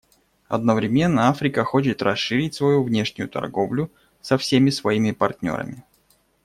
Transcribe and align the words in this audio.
Одновременно 0.47 1.29
Африка 1.29 1.63
хочет 1.63 2.01
расширить 2.01 2.55
свою 2.55 2.81
внешнюю 2.83 3.29
торговлю 3.29 3.91
со 4.19 4.39
всеми 4.39 4.71
своими 4.71 5.11
партнерами. 5.11 5.83